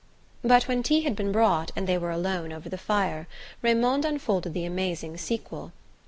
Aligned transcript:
But 0.43 0.67
when 0.67 0.81
tea 0.81 1.01
had 1.01 1.15
been 1.15 1.31
brought, 1.31 1.69
and 1.75 1.85
they 1.85 1.95
were 1.95 2.09
alone 2.09 2.51
over 2.51 2.67
the 2.67 2.77
fire, 2.79 3.27
Raymond 3.61 4.03
unfolded 4.03 4.55
the 4.55 4.65
amazing 4.65 5.17
sequel. 5.17 5.73